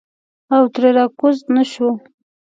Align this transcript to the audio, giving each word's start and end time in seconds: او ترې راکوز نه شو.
او 0.55 0.63
ترې 0.73 0.89
راکوز 0.97 1.37
نه 1.55 1.63
شو. 1.71 1.89